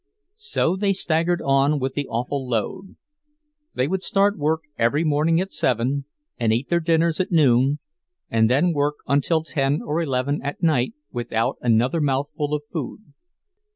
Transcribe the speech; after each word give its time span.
So 0.33 0.75
they 0.75 0.93
staggered 0.93 1.43
on 1.43 1.77
with 1.77 1.93
the 1.93 2.07
awful 2.07 2.47
load. 2.49 2.95
They 3.75 3.87
would 3.87 4.01
start 4.01 4.35
work 4.35 4.63
every 4.75 5.03
morning 5.03 5.39
at 5.39 5.51
seven, 5.51 6.05
and 6.39 6.51
eat 6.51 6.69
their 6.69 6.79
dinners 6.79 7.19
at 7.19 7.31
noon, 7.31 7.77
and 8.27 8.49
then 8.49 8.73
work 8.73 8.95
until 9.05 9.43
ten 9.43 9.79
or 9.83 10.01
eleven 10.01 10.41
at 10.41 10.63
night 10.63 10.93
without 11.11 11.59
another 11.61 12.01
mouthful 12.01 12.55
of 12.55 12.63
food. 12.73 13.13